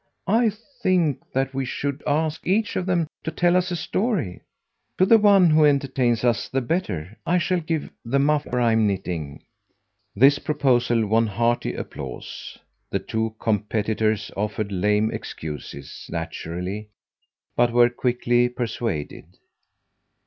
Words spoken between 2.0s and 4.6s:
ask each of them to tell us a story.